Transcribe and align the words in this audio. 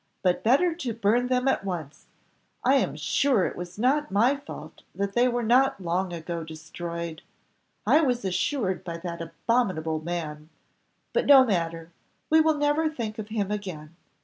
But 0.23 0.41
better 0.43 0.73
to 0.73 0.95
burn 0.95 1.27
them 1.27 1.47
at 1.47 1.63
once; 1.63 2.07
I 2.63 2.77
am 2.77 2.95
sure 2.95 3.45
it 3.45 3.55
was 3.55 3.77
not 3.77 4.09
my 4.09 4.35
fault 4.35 4.81
that 4.95 5.13
they 5.13 5.27
were 5.27 5.43
not 5.43 5.79
long 5.79 6.11
ago 6.11 6.43
destroyed. 6.43 7.21
I 7.85 8.01
was 8.01 8.25
assured 8.25 8.83
by 8.83 8.97
that 8.97 9.21
abominable 9.21 9.99
man 10.03 10.49
but 11.13 11.27
no 11.27 11.45
matter, 11.45 11.91
we 12.31 12.41
will 12.41 12.57
never 12.57 12.89
think 12.89 13.19
of 13.19 13.27
him 13.27 13.51
again. 13.51 13.95